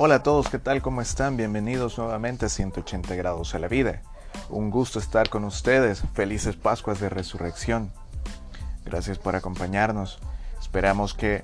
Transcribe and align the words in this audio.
Hola 0.00 0.14
a 0.14 0.22
todos, 0.22 0.48
¿qué 0.48 0.60
tal? 0.60 0.80
¿Cómo 0.80 1.02
están? 1.02 1.36
Bienvenidos 1.36 1.98
nuevamente 1.98 2.46
a 2.46 2.48
180 2.48 3.16
grados 3.16 3.56
a 3.56 3.58
la 3.58 3.66
vida. 3.66 4.02
Un 4.48 4.70
gusto 4.70 5.00
estar 5.00 5.28
con 5.28 5.42
ustedes. 5.42 6.04
Felices 6.14 6.54
Pascuas 6.54 7.00
de 7.00 7.08
Resurrección. 7.08 7.90
Gracias 8.84 9.18
por 9.18 9.34
acompañarnos. 9.34 10.20
Esperamos 10.60 11.14
que 11.14 11.42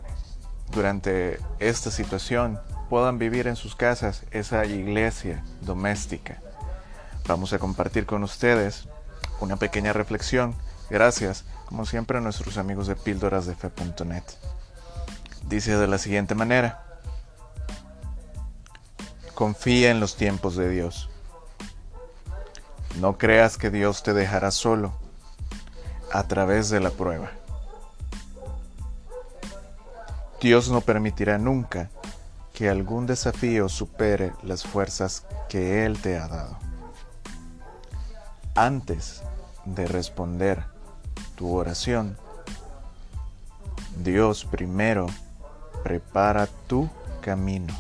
durante 0.71 1.41
esta 1.59 1.91
situación 1.91 2.61
puedan 2.89 3.19
vivir 3.19 3.49
en 3.49 3.57
sus 3.57 3.75
casas 3.75 4.23
esa 4.31 4.65
iglesia 4.67 5.43
doméstica. 5.63 6.41
Vamos 7.27 7.53
a 7.55 7.59
compartir 7.59 8.07
con 8.07 8.23
ustedes 8.23 8.87
una 9.41 9.57
pequeña 9.57 9.93
reflexión. 9.93 10.55
Gracias, 10.91 11.45
como 11.67 11.87
siempre, 11.87 12.19
a 12.19 12.21
nuestros 12.21 12.57
amigos 12.57 12.87
de 12.87 12.95
píldorasdefe.net. 12.95 14.23
Dice 15.49 15.77
de 15.77 15.89
la 15.89 15.99
siguiente 15.99 16.37
manera. 16.37 16.84
Confía 19.35 19.91
en 19.91 19.99
los 19.99 20.15
tiempos 20.15 20.55
de 20.55 20.71
Dios. 20.71 21.11
No 23.01 23.19
creas 23.19 23.59
que 23.59 23.71
Dios 23.71 24.05
te 24.05 24.13
dejará 24.13 24.53
solo 24.53 24.93
a 26.13 26.23
través 26.29 26.71
de 26.71 26.79
la 26.79 26.91
prueba. 26.91 27.33
Dios 30.41 30.69
no 30.71 30.83
permitirá 30.83 31.37
nunca 31.39 31.91
que 32.53 32.69
algún 32.69 33.07
desafío 33.07 33.69
supere 33.69 34.33
las 34.45 34.63
fuerzas 34.63 35.27
que 35.49 35.85
Él 35.85 36.01
te 36.01 36.17
ha 36.17 36.29
dado. 36.29 36.57
Antes 38.55 39.23
de 39.65 39.87
responder 39.87 40.63
tu 41.35 41.57
oración, 41.57 42.17
Dios 43.97 44.45
primero 44.45 45.07
prepara 45.83 46.47
tu 46.69 46.89
camino 47.21 47.75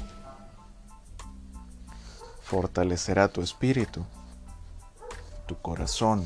fortalecerá 2.54 3.26
tu 3.26 3.42
espíritu, 3.42 4.04
tu 5.44 5.56
corazón. 5.60 6.24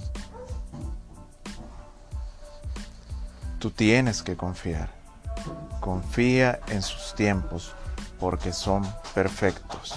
Tú 3.58 3.70
tienes 3.70 4.22
que 4.22 4.36
confiar. 4.36 4.90
Confía 5.80 6.60
en 6.68 6.82
sus 6.82 7.14
tiempos 7.14 7.72
porque 8.20 8.52
son 8.52 8.86
perfectos. 9.14 9.96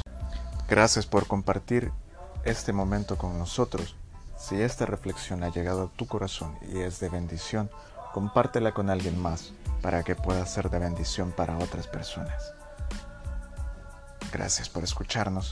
Gracias 0.70 1.06
por 1.06 1.28
compartir 1.28 1.92
este 2.46 2.72
momento 2.72 3.18
con 3.18 3.38
nosotros. 3.38 3.98
Si 4.38 4.56
esta 4.56 4.86
reflexión 4.86 5.44
ha 5.44 5.50
llegado 5.50 5.84
a 5.84 5.98
tu 5.98 6.08
corazón 6.08 6.58
y 6.62 6.80
es 6.80 7.02
de 7.02 7.10
bendición, 7.10 7.70
compártela 8.14 8.74
con 8.74 8.90
alguien 8.90 9.22
más 9.22 9.52
para 9.82 10.04
que 10.04 10.16
pueda 10.16 10.46
ser 10.46 10.70
de 10.70 10.80
bendición 10.80 11.34
para 11.34 11.58
otras 11.58 11.88
personas. 11.88 12.54
Gracias 14.32 14.70
por 14.70 14.86
escucharnos 14.86 15.52